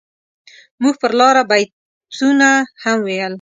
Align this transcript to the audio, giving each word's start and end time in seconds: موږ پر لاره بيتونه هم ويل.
موږ 0.81 0.95
پر 1.01 1.11
لاره 1.19 1.43
بيتونه 1.51 2.49
هم 2.83 2.97
ويل. 3.05 3.29